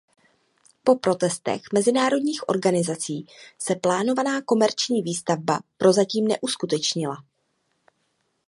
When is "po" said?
0.83-0.95